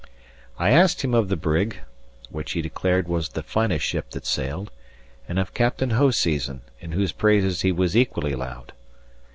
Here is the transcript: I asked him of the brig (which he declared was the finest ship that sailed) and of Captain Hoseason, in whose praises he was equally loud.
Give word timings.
I 0.57 0.71
asked 0.71 1.03
him 1.03 1.13
of 1.13 1.27
the 1.29 1.35
brig 1.35 1.77
(which 2.31 2.53
he 2.53 2.63
declared 2.63 3.07
was 3.07 3.29
the 3.29 3.43
finest 3.43 3.85
ship 3.85 4.09
that 4.09 4.25
sailed) 4.25 4.71
and 5.27 5.37
of 5.37 5.53
Captain 5.53 5.91
Hoseason, 5.91 6.61
in 6.79 6.93
whose 6.93 7.11
praises 7.11 7.61
he 7.61 7.71
was 7.71 7.95
equally 7.95 8.33
loud. 8.33 8.73